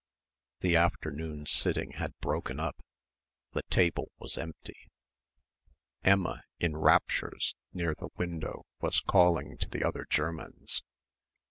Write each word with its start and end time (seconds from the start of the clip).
The 0.61 0.75
afternoon 0.75 1.45
sitting 1.45 1.91
had 1.91 2.17
broken 2.21 2.59
up. 2.59 2.83
The 3.51 3.61
table 3.69 4.11
was 4.17 4.35
empty. 4.35 4.87
Emma, 6.03 6.41
in 6.59 6.75
raptures 6.75 7.53
near 7.71 7.93
the 7.93 8.09
window, 8.17 8.65
was 8.79 9.01
calling 9.01 9.57
to 9.59 9.69
the 9.69 9.83
other 9.83 10.07
Germans. 10.09 10.81